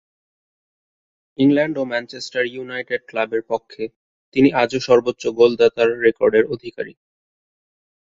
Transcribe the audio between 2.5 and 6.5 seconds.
United ক্লাবের পক্ষে তিনি আজও সর্বোচ্চ গোলদাতার রেকর্ডের